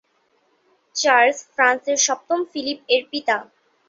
Charles 0.95 1.37
ফ্রান্সের 1.53 1.97
সপ্তম 2.07 2.39
ফিলিপ-এর 2.51 3.03
পিতা। 3.11 3.37